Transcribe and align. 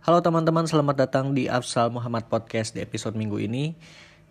Halo 0.00 0.24
teman-teman, 0.24 0.64
selamat 0.64 0.96
datang 0.96 1.36
di 1.36 1.44
Afsal 1.44 1.92
Muhammad 1.92 2.24
Podcast 2.24 2.72
di 2.72 2.80
episode 2.80 3.12
minggu 3.20 3.36
ini. 3.36 3.76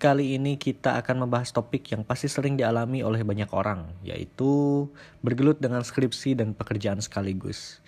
Kali 0.02 0.34
ini 0.34 0.58
kita 0.58 0.98
akan 0.98 1.30
membahas 1.30 1.54
topik 1.54 1.94
yang 1.94 2.02
pasti 2.02 2.26
sering 2.26 2.58
dialami 2.58 3.06
oleh 3.06 3.22
banyak 3.22 3.54
orang, 3.54 3.86
yaitu 4.02 4.90
bergelut 5.22 5.62
dengan 5.62 5.86
skripsi 5.86 6.42
dan 6.42 6.58
pekerjaan 6.58 6.98
sekaligus. 7.06 7.86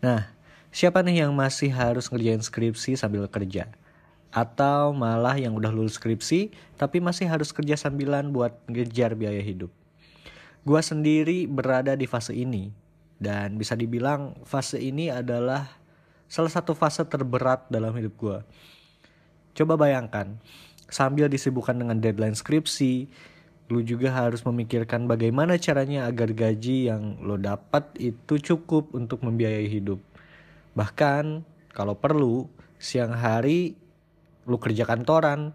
Nah, 0.00 0.32
siapa 0.72 1.04
nih 1.04 1.28
yang 1.28 1.36
masih 1.36 1.68
harus 1.68 2.08
ngerjain 2.08 2.40
skripsi 2.40 2.96
sambil 2.96 3.28
kerja? 3.28 3.68
Atau 4.32 4.96
malah 4.96 5.36
yang 5.36 5.52
udah 5.52 5.68
lulus 5.68 6.00
skripsi, 6.00 6.48
tapi 6.80 6.96
masih 7.04 7.28
harus 7.28 7.52
kerja 7.52 7.76
sambilan 7.76 8.32
buat 8.32 8.56
ngejar 8.72 9.12
biaya 9.12 9.44
hidup? 9.44 9.68
Gua 10.64 10.80
sendiri 10.80 11.44
berada 11.44 11.92
di 11.92 12.08
fase 12.08 12.32
ini, 12.32 12.72
dan 13.20 13.60
bisa 13.60 13.76
dibilang 13.76 14.32
fase 14.48 14.80
ini 14.80 15.12
adalah 15.12 15.77
salah 16.28 16.52
satu 16.52 16.76
fase 16.76 17.02
terberat 17.08 17.66
dalam 17.72 17.90
hidup 17.96 18.14
gue. 18.20 18.38
Coba 19.56 19.74
bayangkan, 19.74 20.38
sambil 20.86 21.26
disibukkan 21.26 21.74
dengan 21.74 21.98
deadline 21.98 22.36
skripsi, 22.36 23.08
lu 23.68 23.84
juga 23.84 24.12
harus 24.12 24.44
memikirkan 24.44 25.08
bagaimana 25.08 25.60
caranya 25.60 26.08
agar 26.08 26.32
gaji 26.32 26.88
yang 26.88 27.20
lo 27.20 27.36
dapat 27.36 27.84
itu 28.00 28.38
cukup 28.38 28.92
untuk 28.94 29.24
membiayai 29.24 29.66
hidup. 29.68 30.00
Bahkan, 30.76 31.42
kalau 31.74 31.98
perlu, 31.98 32.46
siang 32.78 33.12
hari 33.12 33.74
lu 34.48 34.56
kerja 34.56 34.88
kantoran, 34.88 35.52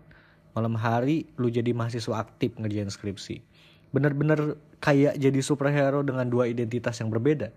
malam 0.54 0.78
hari 0.78 1.26
lu 1.42 1.50
jadi 1.50 1.74
mahasiswa 1.74 2.22
aktif 2.22 2.54
ngerjain 2.62 2.94
skripsi. 2.94 3.42
Bener-bener 3.90 4.62
kayak 4.78 5.18
jadi 5.18 5.40
superhero 5.42 6.06
dengan 6.06 6.30
dua 6.30 6.46
identitas 6.46 7.02
yang 7.02 7.10
berbeda. 7.10 7.50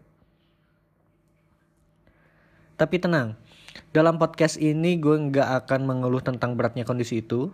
Tapi 2.76 3.00
tenang, 3.00 3.40
dalam 3.96 4.20
podcast 4.20 4.60
ini 4.60 5.00
gue 5.00 5.16
nggak 5.16 5.64
akan 5.64 5.88
mengeluh 5.88 6.20
tentang 6.20 6.60
beratnya 6.60 6.84
kondisi 6.84 7.24
itu. 7.24 7.48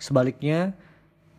Sebaliknya, 0.00 0.72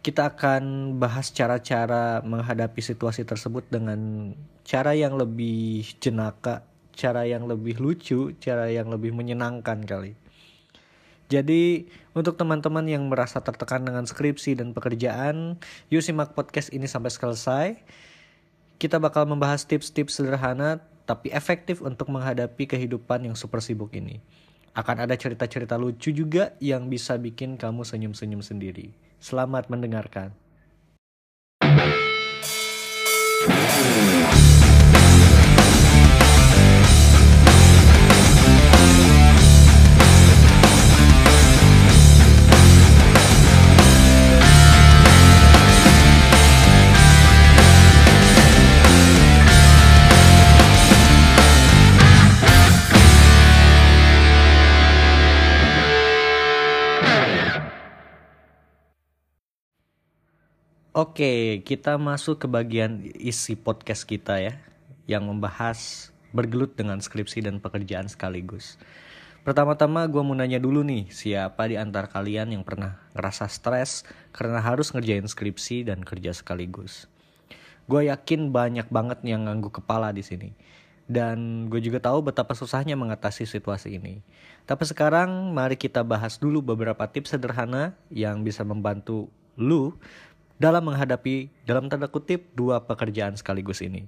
kita 0.05 0.37
akan 0.37 0.95
bahas 1.01 1.33
cara-cara 1.33 2.21
menghadapi 2.21 2.77
situasi 2.77 3.25
tersebut 3.25 3.65
dengan 3.73 4.31
cara 4.61 4.93
yang 4.93 5.17
lebih 5.17 5.81
jenaka, 5.97 6.61
cara 6.93 7.25
yang 7.25 7.49
lebih 7.49 7.81
lucu, 7.81 8.37
cara 8.37 8.69
yang 8.69 8.93
lebih 8.93 9.09
menyenangkan 9.17 9.81
kali. 9.81 10.13
Jadi, 11.33 11.89
untuk 12.13 12.37
teman-teman 12.37 12.85
yang 12.85 13.09
merasa 13.09 13.41
tertekan 13.41 13.81
dengan 13.81 14.05
skripsi 14.05 14.61
dan 14.61 14.77
pekerjaan, 14.77 15.57
yuk 15.89 16.05
simak 16.05 16.37
podcast 16.37 16.69
ini 16.69 16.85
sampai 16.85 17.09
selesai. 17.09 17.67
Kita 18.77 19.01
bakal 19.01 19.25
membahas 19.25 19.65
tips-tips 19.65 20.21
sederhana 20.21 20.92
tapi 21.03 21.31
efektif 21.31 21.83
untuk 21.83 22.11
menghadapi 22.11 22.67
kehidupan 22.67 23.27
yang 23.27 23.35
super 23.35 23.59
sibuk 23.59 23.91
ini. 23.95 24.23
Akan 24.73 24.97
ada 24.97 25.13
cerita-cerita 25.13 25.77
lucu 25.77 26.09
juga 26.09 26.57
yang 26.57 26.89
bisa 26.89 27.13
bikin 27.21 27.61
kamu 27.61 27.85
senyum-senyum 27.85 28.41
sendiri. 28.41 28.95
Selamat 29.21 29.69
mendengarkan. 29.69 30.33
Oke, 60.93 61.65
kita 61.65 61.97
masuk 61.97 62.37
ke 62.37 62.45
bagian 62.45 63.01
isi 63.17 63.57
podcast 63.57 64.05
kita 64.05 64.37
ya, 64.37 64.61
yang 65.09 65.25
membahas 65.25 66.13
bergelut 66.29 66.77
dengan 66.77 67.01
skripsi 67.01 67.41
dan 67.41 67.57
pekerjaan 67.57 68.05
sekaligus. 68.05 68.77
Pertama-tama 69.41 70.05
gue 70.05 70.21
mau 70.21 70.37
nanya 70.37 70.61
dulu 70.61 70.85
nih, 70.85 71.09
siapa 71.09 71.65
di 71.65 71.81
antara 71.81 72.05
kalian 72.05 72.53
yang 72.53 72.61
pernah 72.61 73.01
ngerasa 73.17 73.49
stres 73.49 74.05
karena 74.37 74.61
harus 74.61 74.93
ngerjain 74.93 75.25
skripsi 75.25 75.89
dan 75.89 76.05
kerja 76.05 76.29
sekaligus? 76.29 77.09
Gue 77.89 78.13
yakin 78.13 78.53
banyak 78.53 78.85
banget 78.93 79.25
yang 79.25 79.49
nganggu 79.49 79.73
kepala 79.73 80.13
di 80.13 80.21
sini. 80.21 80.53
Dan 81.09 81.73
gue 81.73 81.81
juga 81.81 82.05
tahu 82.05 82.29
betapa 82.29 82.53
susahnya 82.53 82.93
mengatasi 82.93 83.49
situasi 83.49 83.97
ini. 83.97 84.21
Tapi 84.69 84.85
sekarang 84.85 85.57
mari 85.57 85.73
kita 85.73 86.05
bahas 86.05 86.37
dulu 86.37 86.61
beberapa 86.61 87.09
tips 87.09 87.33
sederhana 87.33 87.97
yang 88.13 88.45
bisa 88.45 88.61
membantu 88.61 89.33
lu 89.57 89.97
dalam 90.63 90.87
menghadapi 90.87 91.51
dalam 91.67 91.91
tanda 91.91 92.07
kutip 92.07 92.55
dua 92.55 92.87
pekerjaan 92.87 93.35
sekaligus 93.35 93.83
ini. 93.83 94.07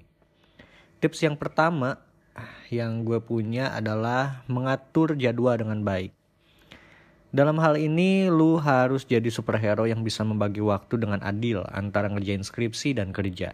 Tips 1.04 1.28
yang 1.28 1.36
pertama 1.36 2.00
yang 2.72 3.04
gue 3.04 3.20
punya 3.20 3.76
adalah 3.76 4.48
mengatur 4.48 5.20
jadwal 5.20 5.60
dengan 5.60 5.84
baik. 5.84 6.16
Dalam 7.36 7.60
hal 7.60 7.76
ini 7.76 8.32
lu 8.32 8.56
harus 8.56 9.04
jadi 9.04 9.28
superhero 9.28 9.84
yang 9.84 10.00
bisa 10.08 10.24
membagi 10.24 10.64
waktu 10.64 10.96
dengan 10.96 11.20
adil 11.28 11.68
antara 11.76 12.08
ngerjain 12.08 12.48
skripsi 12.48 12.96
dan 12.96 13.12
kerja. 13.12 13.52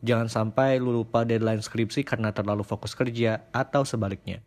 Jangan 0.00 0.32
sampai 0.32 0.80
lu 0.80 1.04
lupa 1.04 1.28
deadline 1.28 1.60
skripsi 1.60 2.00
karena 2.00 2.32
terlalu 2.32 2.64
fokus 2.64 2.96
kerja 2.96 3.44
atau 3.52 3.84
sebaliknya. 3.84 4.40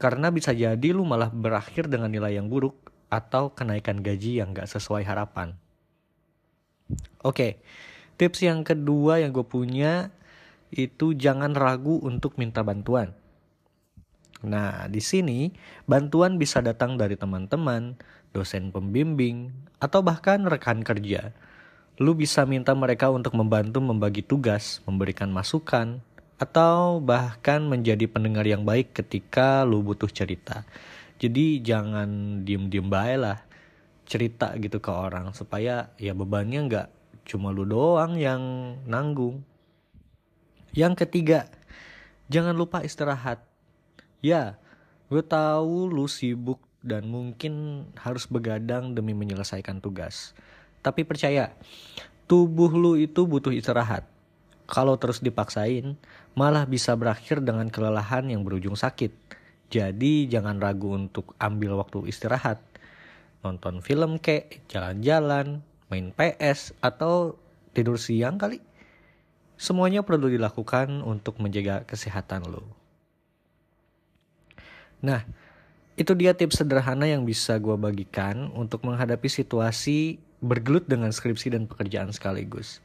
Karena 0.00 0.32
bisa 0.32 0.56
jadi 0.56 0.96
lu 0.96 1.04
malah 1.04 1.28
berakhir 1.28 1.92
dengan 1.92 2.08
nilai 2.08 2.40
yang 2.40 2.48
buruk 2.48 2.88
atau 3.12 3.52
kenaikan 3.52 4.00
gaji 4.00 4.40
yang 4.40 4.56
gak 4.56 4.72
sesuai 4.72 5.04
harapan. 5.04 5.52
Oke, 7.22 7.62
tips 8.18 8.42
yang 8.42 8.66
kedua 8.66 9.22
yang 9.22 9.30
gue 9.30 9.46
punya 9.46 10.10
itu 10.72 11.12
jangan 11.12 11.52
ragu 11.52 12.00
untuk 12.02 12.40
minta 12.40 12.64
bantuan. 12.64 13.12
Nah, 14.42 14.90
di 14.90 14.98
sini 14.98 15.54
bantuan 15.86 16.34
bisa 16.40 16.58
datang 16.58 16.98
dari 16.98 17.14
teman-teman, 17.14 17.94
dosen 18.34 18.74
pembimbing, 18.74 19.54
atau 19.78 20.02
bahkan 20.02 20.42
rekan 20.48 20.82
kerja. 20.82 21.30
Lu 22.02 22.18
bisa 22.18 22.42
minta 22.48 22.74
mereka 22.74 23.12
untuk 23.12 23.38
membantu 23.38 23.78
membagi 23.78 24.26
tugas, 24.26 24.82
memberikan 24.88 25.30
masukan, 25.30 26.02
atau 26.42 26.98
bahkan 26.98 27.62
menjadi 27.62 28.10
pendengar 28.10 28.42
yang 28.42 28.66
baik 28.66 28.90
ketika 28.90 29.62
lu 29.62 29.78
butuh 29.86 30.10
cerita. 30.10 30.66
Jadi 31.22 31.62
jangan 31.62 32.42
diem-diem 32.42 32.90
baik 32.90 33.18
lah 33.22 33.51
cerita 34.06 34.52
gitu 34.58 34.82
ke 34.82 34.90
orang 34.90 35.32
supaya 35.32 35.94
ya 35.96 36.12
bebannya 36.12 36.60
nggak 36.68 36.88
cuma 37.26 37.54
lu 37.54 37.62
doang 37.66 38.18
yang 38.18 38.42
nanggung. 38.86 39.46
Yang 40.72 41.04
ketiga, 41.06 41.46
jangan 42.32 42.56
lupa 42.56 42.80
istirahat. 42.80 43.44
Ya, 44.24 44.56
gue 45.12 45.20
tahu 45.20 45.92
lu 45.92 46.08
sibuk 46.08 46.58
dan 46.80 47.06
mungkin 47.06 47.86
harus 48.00 48.24
begadang 48.26 48.96
demi 48.96 49.12
menyelesaikan 49.12 49.78
tugas. 49.84 50.32
Tapi 50.80 51.04
percaya, 51.04 51.52
tubuh 52.26 52.72
lu 52.72 52.98
itu 52.98 53.28
butuh 53.28 53.52
istirahat. 53.52 54.08
Kalau 54.64 54.96
terus 54.96 55.20
dipaksain, 55.20 55.94
malah 56.32 56.64
bisa 56.64 56.96
berakhir 56.96 57.44
dengan 57.44 57.68
kelelahan 57.68 58.24
yang 58.32 58.40
berujung 58.42 58.74
sakit. 58.74 59.12
Jadi 59.68 60.26
jangan 60.32 60.56
ragu 60.56 60.96
untuk 60.96 61.36
ambil 61.36 61.76
waktu 61.76 62.08
istirahat 62.08 62.71
nonton 63.42 63.82
film 63.82 64.22
kek, 64.22 64.62
jalan-jalan, 64.70 65.60
main 65.90 66.14
PS, 66.14 66.72
atau 66.78 67.36
tidur 67.74 67.98
siang 67.98 68.38
kali. 68.38 68.62
Semuanya 69.58 70.02
perlu 70.02 70.30
dilakukan 70.30 71.02
untuk 71.02 71.38
menjaga 71.38 71.86
kesehatan 71.86 72.46
lo. 72.50 72.66
Nah, 75.02 75.26
itu 75.98 76.14
dia 76.14 76.32
tips 76.32 76.62
sederhana 76.62 77.06
yang 77.10 77.26
bisa 77.26 77.58
gue 77.58 77.74
bagikan 77.74 78.50
untuk 78.54 78.86
menghadapi 78.86 79.26
situasi 79.26 80.22
bergelut 80.42 80.86
dengan 80.86 81.10
skripsi 81.10 81.54
dan 81.54 81.66
pekerjaan 81.66 82.10
sekaligus. 82.14 82.82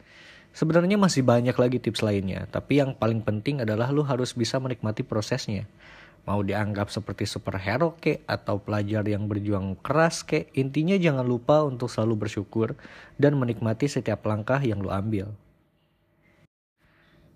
Sebenarnya 0.54 0.98
masih 0.98 1.22
banyak 1.22 1.54
lagi 1.54 1.78
tips 1.78 2.02
lainnya, 2.02 2.50
tapi 2.50 2.82
yang 2.82 2.98
paling 2.98 3.22
penting 3.22 3.62
adalah 3.62 3.94
lo 3.94 4.02
harus 4.02 4.34
bisa 4.34 4.58
menikmati 4.58 5.06
prosesnya 5.06 5.70
mau 6.28 6.44
dianggap 6.44 6.92
seperti 6.92 7.24
superhero 7.24 7.96
ke 7.96 8.20
atau 8.28 8.60
pelajar 8.60 9.08
yang 9.08 9.32
berjuang 9.32 9.80
keras 9.80 10.28
ke 10.28 10.52
intinya 10.60 11.00
jangan 11.00 11.24
lupa 11.24 11.64
untuk 11.64 11.88
selalu 11.88 12.28
bersyukur 12.28 12.76
dan 13.16 13.40
menikmati 13.40 13.88
setiap 13.88 14.28
langkah 14.28 14.60
yang 14.60 14.84
lu 14.84 14.92
ambil. 14.92 15.32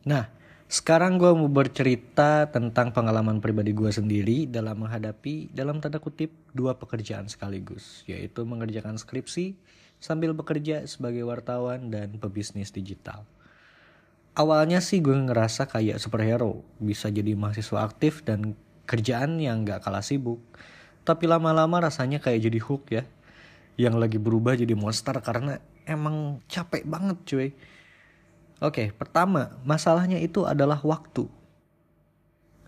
Nah 0.04 0.28
sekarang 0.68 1.16
gue 1.16 1.32
mau 1.32 1.48
bercerita 1.48 2.52
tentang 2.52 2.92
pengalaman 2.92 3.40
pribadi 3.40 3.72
gue 3.72 3.92
sendiri 3.92 4.44
dalam 4.48 4.84
menghadapi 4.84 5.56
dalam 5.56 5.80
tanda 5.80 6.04
kutip 6.04 6.36
dua 6.52 6.76
pekerjaan 6.76 7.32
sekaligus 7.32 8.04
yaitu 8.12 8.44
mengerjakan 8.44 9.00
skripsi 9.00 9.56
sambil 10.04 10.36
bekerja 10.36 10.84
sebagai 10.84 11.24
wartawan 11.24 11.88
dan 11.88 12.20
pebisnis 12.20 12.76
digital. 12.76 13.24
Awalnya 14.32 14.80
sih 14.80 15.04
gue 15.04 15.12
ngerasa 15.12 15.68
kayak 15.68 16.00
superhero 16.00 16.64
bisa 16.80 17.12
jadi 17.12 17.36
mahasiswa 17.36 17.84
aktif 17.84 18.24
dan 18.24 18.56
kerjaan 18.92 19.40
yang 19.40 19.64
gak 19.64 19.88
kalah 19.88 20.04
sibuk. 20.04 20.44
Tapi 21.08 21.32
lama-lama 21.32 21.80
rasanya 21.80 22.20
kayak 22.20 22.52
jadi 22.52 22.60
hook 22.60 22.84
ya. 22.92 23.04
Yang 23.80 23.96
lagi 23.96 24.18
berubah 24.20 24.60
jadi 24.60 24.76
monster 24.76 25.16
karena 25.24 25.64
emang 25.88 26.44
capek 26.52 26.84
banget 26.84 27.18
cuy. 27.24 27.50
Oke, 28.62 28.94
pertama, 28.94 29.58
masalahnya 29.66 30.22
itu 30.22 30.46
adalah 30.46 30.78
waktu. 30.86 31.26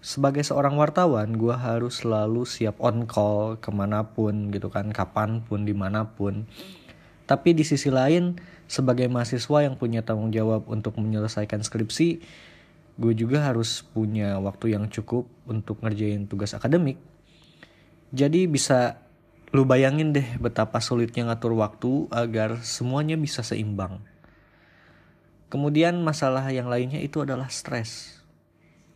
Sebagai 0.04 0.42
seorang 0.42 0.74
wartawan, 0.76 1.38
gue 1.38 1.54
harus 1.54 2.02
selalu 2.02 2.50
siap 2.50 2.82
on 2.82 3.06
call 3.06 3.62
ke 3.62 3.70
mana 3.70 4.02
pun 4.02 4.50
gitu 4.50 4.74
kan, 4.74 4.90
kapan 4.90 5.46
pun, 5.46 5.64
di 5.64 5.72
mana 5.72 6.10
pun. 6.10 6.50
Tapi 7.30 7.56
di 7.56 7.64
sisi 7.64 7.94
lain, 7.94 8.36
sebagai 8.68 9.06
mahasiswa 9.08 9.64
yang 9.64 9.78
punya 9.78 10.02
tanggung 10.04 10.34
jawab 10.34 10.66
untuk 10.68 10.98
menyelesaikan 10.98 11.62
skripsi, 11.62 12.20
gue 12.94 13.14
juga 13.18 13.42
harus 13.42 13.82
punya 13.82 14.38
waktu 14.38 14.78
yang 14.78 14.86
cukup 14.90 15.26
untuk 15.50 15.82
ngerjain 15.82 16.30
tugas 16.30 16.54
akademik. 16.54 17.02
Jadi 18.14 18.46
bisa 18.46 19.02
lu 19.54 19.66
bayangin 19.66 20.14
deh 20.14 20.26
betapa 20.38 20.82
sulitnya 20.82 21.30
ngatur 21.30 21.58
waktu 21.58 22.10
agar 22.14 22.62
semuanya 22.62 23.18
bisa 23.18 23.42
seimbang. 23.42 24.02
Kemudian 25.50 26.02
masalah 26.02 26.50
yang 26.50 26.70
lainnya 26.70 27.02
itu 27.02 27.22
adalah 27.22 27.50
stres. 27.50 28.22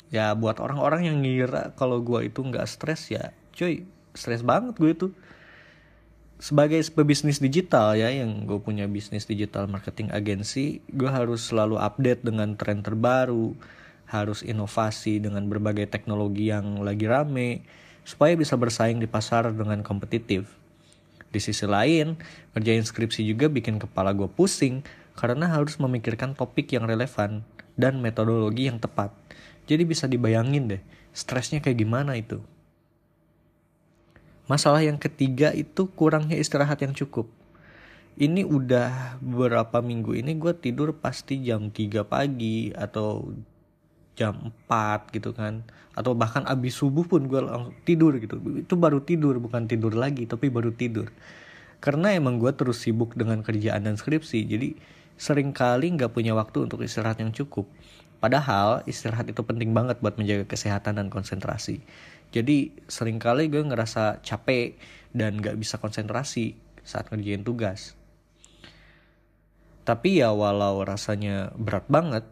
Ya 0.09 0.33
buat 0.33 0.57
orang-orang 0.57 1.09
yang 1.09 1.17
ngira 1.21 1.73
kalau 1.77 2.01
gue 2.01 2.29
itu 2.29 2.41
nggak 2.41 2.65
stres 2.65 3.13
ya, 3.13 3.33
cuy, 3.53 3.85
stres 4.17 4.41
banget 4.41 4.73
gue 4.77 4.91
itu 4.94 5.07
sebagai 6.38 6.77
pebisnis 6.94 7.41
digital 7.41 7.97
ya 7.97 8.13
yang 8.13 8.45
gue 8.45 8.61
punya 8.61 8.85
bisnis 8.85 9.25
digital 9.25 9.65
marketing 9.65 10.13
agensi 10.13 10.85
gue 10.85 11.09
harus 11.09 11.49
selalu 11.49 11.81
update 11.81 12.21
dengan 12.21 12.53
tren 12.53 12.85
terbaru 12.85 13.57
harus 14.07 14.44
inovasi 14.44 15.19
dengan 15.19 15.45
berbagai 15.51 15.92
teknologi 15.92 16.50
yang 16.51 16.80
lagi 16.83 17.06
rame 17.07 17.63
supaya 18.07 18.33
bisa 18.39 18.56
bersaing 18.56 19.04
di 19.04 19.07
pasar 19.07 19.51
dengan 19.51 19.83
kompetitif. 19.83 20.48
Di 21.27 21.44
sisi 21.44 21.68
lain 21.68 22.15
kerjain 22.56 22.88
skripsi 22.88 23.27
juga 23.27 23.51
bikin 23.51 23.83
kepala 23.83 24.15
gue 24.15 24.31
pusing 24.31 24.80
karena 25.19 25.51
harus 25.51 25.75
memikirkan 25.75 26.31
topik 26.31 26.71
yang 26.71 26.88
relevan 26.88 27.44
dan 27.75 28.00
metodologi 28.00 28.71
yang 28.71 28.80
tepat. 28.80 29.12
Jadi 29.68 29.83
bisa 29.83 30.07
dibayangin 30.07 30.71
deh 30.71 30.81
stresnya 31.12 31.59
kayak 31.59 31.83
gimana 31.83 32.15
itu. 32.15 32.39
Masalah 34.48 34.80
yang 34.80 34.95
ketiga 34.95 35.51
itu 35.51 35.92
kurangnya 35.92 36.39
istirahat 36.39 36.80
yang 36.80 36.95
cukup. 36.95 37.27
Ini 38.15 38.48
udah 38.48 39.19
beberapa 39.19 39.83
minggu 39.83 40.15
ini 40.15 40.39
gue 40.39 40.56
tidur 40.56 40.95
pasti 40.95 41.44
jam 41.44 41.69
3 41.69 42.07
pagi 42.07 42.71
atau 42.71 43.36
jam 44.17 44.51
4 44.67 45.13
gitu 45.13 45.31
kan. 45.31 45.61
Atau 45.93 46.17
bahkan 46.17 46.43
abis 46.49 46.81
subuh 46.81 47.05
pun 47.05 47.29
gue 47.29 47.37
langsung 47.37 47.77
tidur 47.85 48.17
gitu. 48.17 48.41
Itu 48.57 48.75
baru 48.75 49.05
tidur 49.05 49.37
bukan 49.37 49.69
tidur 49.69 49.93
lagi 49.93 50.25
tapi 50.25 50.49
baru 50.49 50.73
tidur. 50.73 51.13
Karena 51.77 52.11
emang 52.17 52.41
gue 52.41 52.49
terus 52.57 52.81
sibuk 52.81 53.13
dengan 53.13 53.45
kerjaan 53.45 53.85
dan 53.85 53.95
skripsi. 53.95 54.49
Jadi 54.49 54.73
sering 55.17 55.53
kali 55.53 55.93
gak 55.93 56.17
punya 56.17 56.33
waktu 56.33 56.65
untuk 56.65 56.81
istirahat 56.81 57.21
yang 57.21 57.29
cukup. 57.29 57.69
Padahal 58.17 58.81
istirahat 58.89 59.29
itu 59.29 59.45
penting 59.45 59.77
banget 59.77 60.01
buat 60.01 60.17
menjaga 60.17 60.49
kesehatan 60.49 60.97
dan 60.97 61.07
konsentrasi. 61.13 61.85
Jadi 62.33 62.73
sering 62.89 63.21
kali 63.21 63.47
gue 63.47 63.61
ngerasa 63.61 64.25
capek 64.25 64.73
dan 65.13 65.37
gak 65.37 65.57
bisa 65.57 65.77
konsentrasi 65.77 66.57
saat 66.81 67.13
ngerjain 67.13 67.45
tugas. 67.45 67.93
Tapi 69.87 70.19
ya 70.19 70.35
walau 70.35 70.83
rasanya 70.83 71.55
berat 71.55 71.87
banget, 71.87 72.27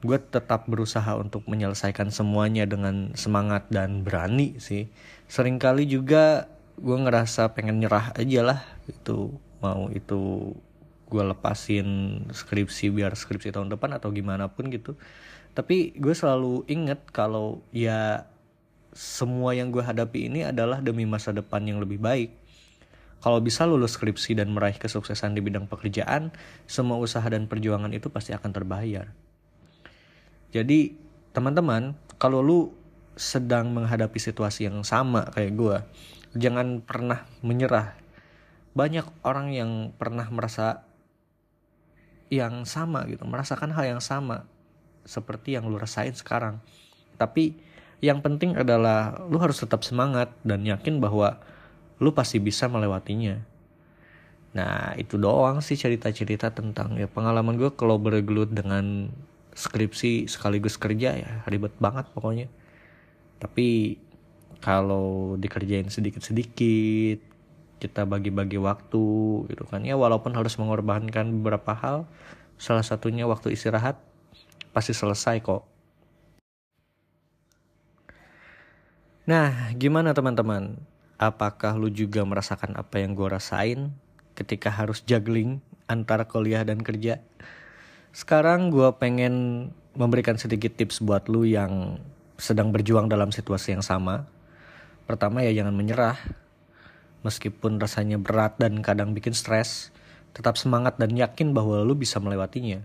gue 0.00 0.16
tetap 0.16 0.64
berusaha 0.64 1.12
untuk 1.20 1.44
menyelesaikan 1.44 2.08
semuanya 2.08 2.64
dengan 2.64 3.12
semangat 3.12 3.68
dan 3.68 4.00
berani 4.00 4.56
sih. 4.56 4.88
Seringkali 5.28 5.84
juga 5.84 6.48
gue 6.80 6.96
ngerasa 6.96 7.52
pengen 7.52 7.84
nyerah 7.84 8.16
aja 8.16 8.40
lah 8.40 8.60
itu 8.88 9.36
mau 9.60 9.92
itu 9.92 10.52
gue 11.10 11.22
lepasin 11.26 12.22
skripsi 12.32 12.88
biar 12.88 13.12
skripsi 13.12 13.52
tahun 13.52 13.68
depan 13.68 13.92
atau 14.00 14.08
gimana 14.08 14.48
pun 14.48 14.72
gitu. 14.72 14.96
Tapi 15.52 15.92
gue 15.98 16.14
selalu 16.16 16.64
inget 16.70 17.02
kalau 17.12 17.60
ya 17.74 18.24
semua 18.96 19.52
yang 19.52 19.68
gue 19.68 19.82
hadapi 19.84 20.32
ini 20.32 20.46
adalah 20.48 20.80
demi 20.80 21.04
masa 21.04 21.34
depan 21.34 21.60
yang 21.66 21.82
lebih 21.82 22.00
baik. 22.00 22.32
Kalau 23.20 23.36
bisa 23.44 23.68
lulus 23.68 24.00
skripsi 24.00 24.32
dan 24.32 24.48
meraih 24.48 24.80
kesuksesan 24.80 25.36
di 25.36 25.44
bidang 25.44 25.68
pekerjaan, 25.68 26.32
semua 26.64 26.96
usaha 26.96 27.26
dan 27.28 27.44
perjuangan 27.44 27.92
itu 27.92 28.08
pasti 28.08 28.32
akan 28.32 28.48
terbayar. 28.48 29.12
Jadi, 30.50 30.94
teman-teman, 31.30 31.94
kalau 32.18 32.42
lu 32.42 32.60
sedang 33.14 33.70
menghadapi 33.70 34.16
situasi 34.16 34.66
yang 34.66 34.82
sama 34.82 35.28
kayak 35.30 35.52
gue, 35.54 35.76
jangan 36.34 36.82
pernah 36.82 37.26
menyerah. 37.42 37.94
Banyak 38.74 39.26
orang 39.26 39.50
yang 39.50 39.70
pernah 39.94 40.26
merasa 40.30 40.86
yang 42.30 42.62
sama 42.62 43.04
gitu, 43.10 43.26
merasakan 43.26 43.74
hal 43.74 43.98
yang 43.98 44.02
sama 44.02 44.46
seperti 45.02 45.58
yang 45.58 45.66
lu 45.66 45.76
rasain 45.76 46.14
sekarang. 46.14 46.62
Tapi 47.18 47.58
yang 48.00 48.22
penting 48.24 48.56
adalah 48.56 49.26
lu 49.28 49.36
harus 49.42 49.60
tetap 49.60 49.82
semangat 49.82 50.32
dan 50.46 50.64
yakin 50.64 51.02
bahwa 51.02 51.42
lu 52.00 52.14
pasti 52.16 52.40
bisa 52.40 52.70
melewatinya. 52.70 53.42
Nah 54.56 54.96
itu 54.96 55.20
doang 55.20 55.60
sih 55.60 55.76
cerita-cerita 55.76 56.54
tentang 56.54 56.96
ya 56.96 57.06
pengalaman 57.10 57.60
gue 57.60 57.70
kalau 57.76 58.00
bergelut 58.00 58.50
dengan 58.50 59.12
skripsi 59.54 60.30
sekaligus 60.30 60.76
kerja 60.80 61.16
ya 61.16 61.32
ribet 61.46 61.74
banget 61.78 62.06
pokoknya. 62.14 62.46
Tapi 63.40 63.96
kalau 64.60 65.34
dikerjain 65.40 65.88
sedikit-sedikit 65.88 67.18
kita 67.80 68.04
bagi-bagi 68.04 68.60
waktu 68.60 69.08
gitu 69.48 69.64
kan 69.64 69.80
ya 69.88 69.96
walaupun 69.96 70.36
harus 70.36 70.52
mengorbankan 70.60 71.40
beberapa 71.40 71.72
hal 71.72 72.04
salah 72.60 72.84
satunya 72.84 73.24
waktu 73.24 73.56
istirahat 73.56 73.96
pasti 74.76 74.92
selesai 74.92 75.40
kok 75.40 75.64
Nah, 79.30 79.70
gimana 79.78 80.10
teman-teman? 80.10 80.74
Apakah 81.14 81.78
lu 81.78 81.86
juga 81.86 82.26
merasakan 82.26 82.74
apa 82.74 82.98
yang 82.98 83.14
gue 83.14 83.30
rasain 83.30 83.94
ketika 84.34 84.74
harus 84.74 85.06
juggling 85.06 85.62
antara 85.86 86.26
kuliah 86.26 86.66
dan 86.66 86.82
kerja? 86.82 87.22
Sekarang 88.10 88.74
gue 88.74 88.90
pengen 88.98 89.68
memberikan 89.94 90.34
sedikit 90.34 90.74
tips 90.74 90.98
buat 90.98 91.30
lu 91.30 91.46
yang 91.46 92.02
sedang 92.42 92.74
berjuang 92.74 93.06
dalam 93.06 93.30
situasi 93.30 93.78
yang 93.78 93.86
sama. 93.86 94.26
Pertama 95.06 95.46
ya 95.46 95.54
jangan 95.54 95.74
menyerah. 95.78 96.18
Meskipun 97.22 97.78
rasanya 97.78 98.18
berat 98.18 98.58
dan 98.58 98.82
kadang 98.82 99.14
bikin 99.14 99.30
stres, 99.30 99.94
tetap 100.34 100.58
semangat 100.58 100.98
dan 100.98 101.14
yakin 101.14 101.54
bahwa 101.54 101.86
lu 101.86 101.94
bisa 101.94 102.18
melewatinya. 102.18 102.82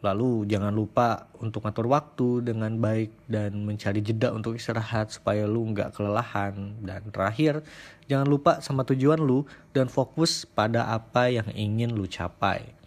Lalu 0.00 0.48
jangan 0.48 0.72
lupa 0.72 1.28
untuk 1.36 1.68
ngatur 1.68 1.92
waktu 1.92 2.40
dengan 2.40 2.72
baik 2.80 3.12
dan 3.28 3.68
mencari 3.68 4.00
jeda 4.00 4.32
untuk 4.32 4.56
istirahat 4.56 5.12
supaya 5.12 5.44
lu 5.44 5.68
nggak 5.76 5.92
kelelahan. 5.92 6.80
Dan 6.80 7.12
terakhir, 7.12 7.60
jangan 8.08 8.24
lupa 8.24 8.64
sama 8.64 8.88
tujuan 8.88 9.20
lu 9.20 9.44
dan 9.76 9.92
fokus 9.92 10.48
pada 10.48 10.88
apa 10.88 11.28
yang 11.28 11.52
ingin 11.52 11.92
lu 11.92 12.08
capai. 12.08 12.79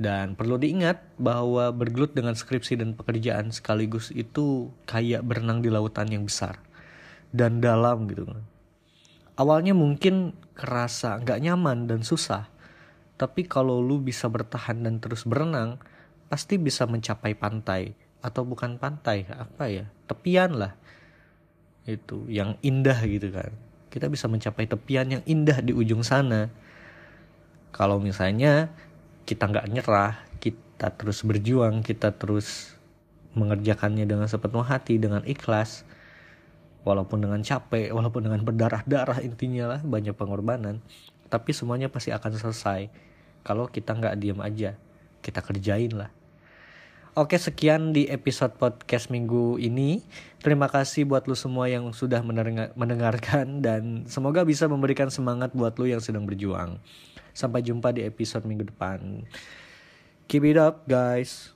Dan 0.00 0.32
perlu 0.32 0.56
diingat 0.56 1.20
bahwa 1.20 1.68
bergelut 1.76 2.16
dengan 2.16 2.32
skripsi 2.32 2.80
dan 2.80 2.96
pekerjaan 2.96 3.52
sekaligus 3.52 4.08
itu 4.16 4.72
kayak 4.88 5.20
berenang 5.28 5.60
di 5.60 5.68
lautan 5.68 6.08
yang 6.08 6.24
besar 6.24 6.56
dan 7.36 7.60
dalam 7.60 8.08
gitu 8.08 8.24
kan. 8.24 8.40
Awalnya 9.36 9.76
mungkin 9.76 10.32
kerasa 10.56 11.20
nggak 11.20 11.40
nyaman 11.44 11.84
dan 11.84 12.00
susah, 12.00 12.48
tapi 13.20 13.44
kalau 13.44 13.84
lu 13.84 14.00
bisa 14.00 14.32
bertahan 14.32 14.80
dan 14.80 14.96
terus 14.96 15.28
berenang, 15.28 15.76
pasti 16.32 16.56
bisa 16.56 16.88
mencapai 16.88 17.36
pantai. 17.36 17.92
Atau 18.24 18.48
bukan 18.48 18.80
pantai 18.80 19.28
apa 19.28 19.68
ya? 19.68 19.84
Tepian 20.08 20.56
lah. 20.56 20.72
Itu 21.84 22.24
yang 22.32 22.56
indah 22.64 22.96
gitu 23.04 23.28
kan. 23.28 23.52
Kita 23.92 24.08
bisa 24.08 24.24
mencapai 24.24 24.64
tepian 24.64 25.20
yang 25.20 25.22
indah 25.28 25.60
di 25.60 25.76
ujung 25.76 26.00
sana. 26.00 26.48
Kalau 27.76 28.00
misalnya 28.00 28.72
kita 29.24 29.48
nggak 29.48 29.66
nyerah 29.72 30.14
kita 30.38 30.92
terus 30.96 31.24
berjuang 31.24 31.84
kita 31.84 32.12
terus 32.14 32.76
mengerjakannya 33.36 34.04
dengan 34.08 34.26
sepenuh 34.26 34.66
hati 34.66 34.98
dengan 34.98 35.22
ikhlas 35.22 35.86
walaupun 36.82 37.22
dengan 37.22 37.40
capek 37.44 37.92
walaupun 37.92 38.26
dengan 38.26 38.40
berdarah-darah 38.42 39.20
intinya 39.22 39.76
lah 39.76 39.80
banyak 39.84 40.16
pengorbanan 40.16 40.82
tapi 41.30 41.54
semuanya 41.54 41.86
pasti 41.86 42.10
akan 42.10 42.34
selesai. 42.34 42.90
Kalau 43.46 43.70
kita 43.70 43.94
nggak 43.94 44.18
diam 44.18 44.42
aja 44.42 44.74
kita 45.22 45.40
kerjain 45.40 45.94
lah. 45.94 46.10
Oke 47.14 47.38
sekian 47.38 47.94
di 47.94 48.10
episode 48.10 48.58
podcast 48.58 49.08
minggu 49.14 49.62
ini. 49.62 50.02
Terima 50.42 50.66
kasih 50.66 51.06
buat 51.06 51.26
lu 51.30 51.38
semua 51.38 51.68
yang 51.68 51.90
sudah 51.92 52.24
mendengarkan 52.72 53.60
Dan 53.60 54.08
semoga 54.08 54.40
bisa 54.46 54.64
memberikan 54.70 55.12
semangat 55.12 55.52
buat 55.52 55.76
lu 55.76 55.90
yang 55.90 56.00
sedang 56.00 56.24
berjuang 56.26 56.80
Sampai 57.32 57.64
jumpa 57.64 57.94
di 57.94 58.04
episode 58.04 58.46
minggu 58.46 58.68
depan. 58.68 59.26
Keep 60.30 60.44
it 60.46 60.58
up 60.58 60.86
guys 60.86 61.54